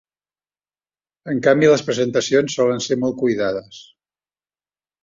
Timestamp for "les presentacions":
1.73-2.59